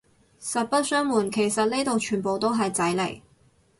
[0.41, 3.21] 實不相暪，其實呢度全部都係仔嚟